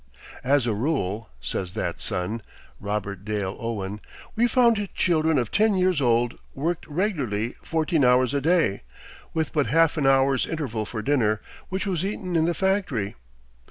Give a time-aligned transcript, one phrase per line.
[0.43, 2.41] "As a rule," says that son
[2.79, 4.01] (Robert Dale Owen),
[4.35, 8.81] "we found children of ten years old worked regularly fourteen hours a day,
[9.35, 13.13] with but half an hour's interval for dinner, which was eaten in the factory....